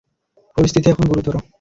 পরিস্থিতি 0.57 0.87
এখন 0.89 1.05
গুরুতর। 1.11 1.35